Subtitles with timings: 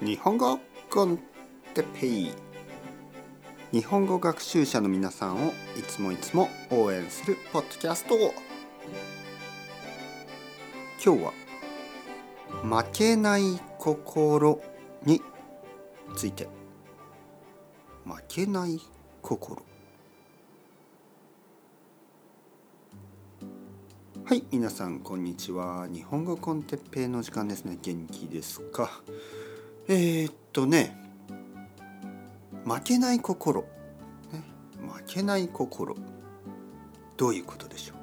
[0.00, 0.58] 日本語
[0.90, 1.18] コン
[1.74, 2.30] テペイ
[3.72, 8.14] 日本語学習者の皆さんをいつもいつも応援するポッドキャスト
[11.04, 11.32] 今日は
[12.84, 14.60] 「負けない心」
[15.04, 15.20] に
[16.16, 16.48] ついて。
[18.04, 18.80] 負けない
[19.20, 19.62] 心。
[24.24, 25.86] はい皆さんこんにちは。
[25.92, 27.78] 日本語コンテッペイの時間ですね。
[27.82, 29.02] 元気ですか？
[29.90, 30.96] えー、っとね
[32.64, 33.68] 負けない心、ね、
[34.86, 35.96] 負けない心。
[37.16, 37.94] どういうことでしょ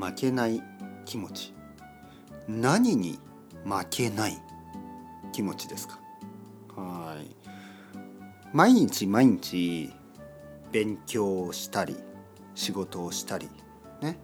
[0.00, 0.04] う？
[0.04, 0.62] 負けない
[1.04, 1.52] 気持ち。
[2.46, 3.18] 何に
[3.64, 4.38] 負けない
[5.32, 5.98] 気持ちですか？
[6.76, 7.36] はい。
[8.52, 9.92] 毎日毎日
[10.70, 11.96] 勉強したり
[12.54, 13.48] 仕事をしたり
[14.00, 14.18] ね、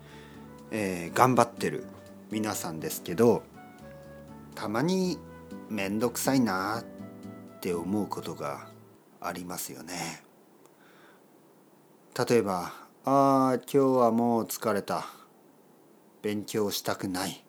[0.71, 1.85] えー、頑張ってる
[2.31, 3.43] 皆さんですけど
[4.55, 5.19] たまに
[5.69, 6.85] 面倒くさいなっ
[7.61, 8.69] て思うことが
[9.21, 10.23] ありますよね。
[12.29, 12.73] 例えば
[13.05, 15.07] 「ああ今日はもう疲れた
[16.23, 17.45] 勉強したくない」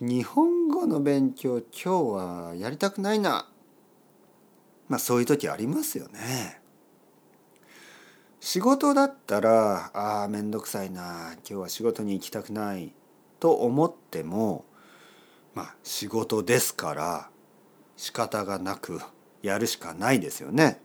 [0.00, 3.48] 日本語の勉強今日はやりたくないな
[4.88, 6.60] まあそういう時ありますよね。
[8.40, 12.94] 仕事だったら「ああ面倒くさいな今日は仕事に行きたくない」
[13.40, 14.66] と思っても
[15.54, 17.30] まあ仕事ですから
[17.96, 19.00] 仕方がなく
[19.42, 20.80] やるしかないですよね。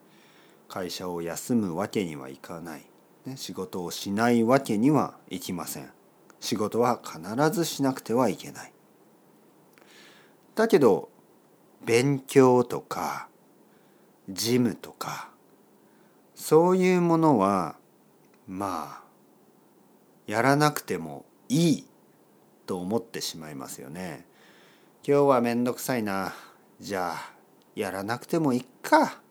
[0.68, 2.86] 会社を休むわけにはいかない。
[3.26, 5.92] ね、仕事をしないわけにはいきません。
[6.40, 7.20] 仕事は必
[7.52, 8.72] ずしなくてはいけない。
[10.56, 11.10] だけど
[11.86, 13.30] 勉強とか
[14.30, 15.30] 事務とか
[16.36, 17.76] そういうものは
[18.48, 19.04] まあ
[20.28, 21.88] やらなくてもいい
[22.66, 24.26] と思ってしまいますよね。
[25.10, 26.36] 今日はめんどくさいな。
[26.80, 27.34] じゃあ
[27.74, 29.24] やらなくてもいっか。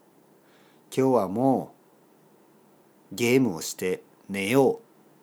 [0.90, 1.72] 今日はも
[3.12, 4.80] うゲームをして寝よ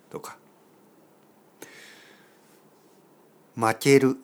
[0.09, 0.37] うとか。
[3.55, 4.15] 負ける。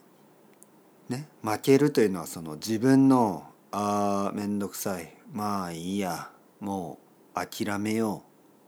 [1.10, 1.28] ね？
[1.44, 3.44] 負けるというのはその自分の
[3.74, 5.14] ああめんどくさい。
[5.34, 6.30] まあいいや。
[6.62, 6.98] も
[7.36, 8.24] う諦めよ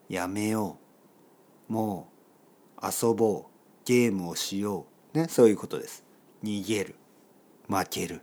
[0.10, 0.14] う。
[0.14, 0.80] やめよ
[1.70, 1.72] う。
[1.72, 2.10] も
[2.82, 3.52] う遊ぼう。
[3.86, 5.18] ゲームをしよう。
[5.18, 5.30] ね？
[5.30, 6.04] そういうことです。
[6.44, 6.96] 逃げる。
[7.68, 8.22] 負ける。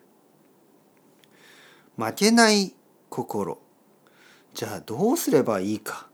[1.96, 2.74] 負けない
[3.08, 3.58] 心。
[4.54, 6.08] じゃあどうすればいいか。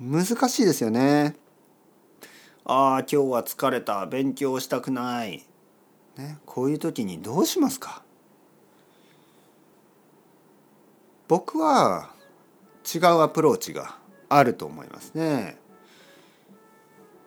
[0.00, 1.36] 難しいですよね。
[2.64, 4.06] ああ今日は疲れた。
[4.06, 5.44] 勉強したくない、
[6.16, 8.02] ね、こういう時にどうしますか。
[11.28, 12.10] 僕は
[12.92, 15.58] 違うアプローチがあると思いますね。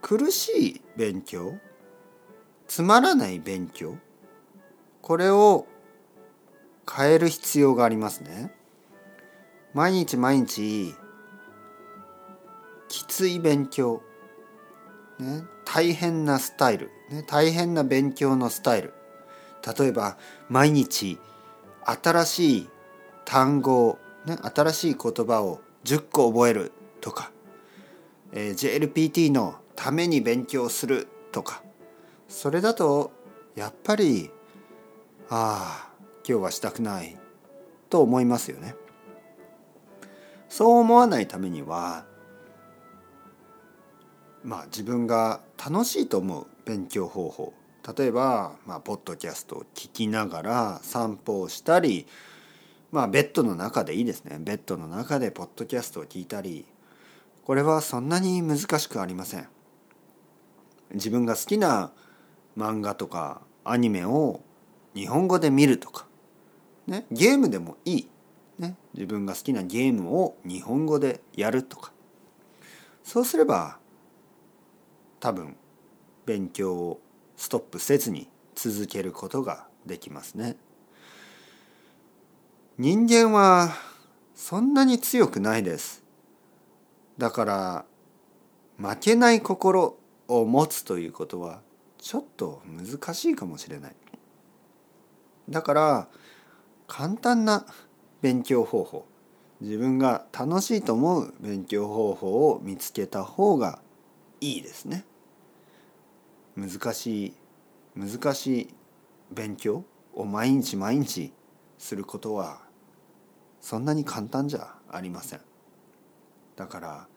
[0.02, 1.54] 苦しい勉強
[2.68, 3.98] つまらない勉強
[5.04, 5.68] これを
[6.92, 8.52] 変える必要がありますね。
[9.76, 10.96] 毎日毎日
[12.88, 14.02] きつい勉強、
[15.20, 18.94] ね、大変なスタイル、ね、大変な勉強のスタイル
[19.78, 21.20] 例えば毎日
[21.86, 22.70] 新しい
[23.26, 26.72] 単語ね、新しい言葉を10個覚える
[27.02, 27.32] とか、
[28.32, 31.62] えー、JLPT のために勉強するとか
[32.30, 33.12] それだと
[33.56, 34.32] やっぱり
[35.30, 35.94] ああ
[36.28, 37.18] 今日はしたくない
[37.90, 38.76] と思いますよね。
[40.50, 42.06] そう思わないためには
[44.44, 47.54] まあ自分が楽しいと思う勉強方法
[47.98, 52.06] 例えば、まあ、ポッドキャストを聞きながら散歩をしたり
[52.92, 56.66] まあベッドの中でいいですねベッドの中でポッドキャストを聞いたり
[57.46, 59.48] これはそんなに難しくありません。
[60.94, 61.92] 自分が好きな
[62.56, 64.42] 漫画とかアニメを
[64.96, 66.08] 日本語で見るとか、
[66.88, 68.08] ね、ゲームでもいい、
[68.60, 71.92] ね、自分が好きなゲームを日本語でやるとか
[73.04, 73.78] そうすれば
[75.20, 75.56] 多分
[76.26, 77.02] 勉強を
[77.36, 80.56] ストップせずに続けることができますね。
[82.78, 83.76] 人間は
[84.36, 86.04] そんなに強くないです。
[87.18, 87.86] だから
[88.78, 89.98] 負けない心
[90.28, 91.62] を持つということは
[91.98, 93.96] ちょっと難しいかもしれない。
[95.50, 96.08] だから
[96.88, 97.66] 簡単な
[98.22, 99.06] 勉強方法
[99.62, 103.80] 自分が楽しいと思う勉強方法を見つけた方が
[104.42, 105.06] いいですね。
[106.56, 107.34] 難しい
[107.96, 108.74] 難しい
[109.32, 111.32] 勉強を毎日毎日
[111.78, 112.62] することは
[113.62, 115.42] そんなに簡単じゃありません。
[116.56, 117.08] だから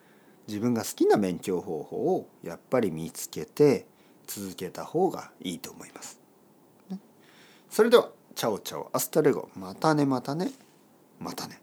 [0.47, 3.87] 自分が好きな勉強方法をやっぱり見つけて
[4.27, 6.21] 続けた方がいいと思います。
[7.69, 9.49] それでは Ciao ciao。Hasta luego。
[9.57, 10.53] またねまたね。
[11.19, 11.59] またね。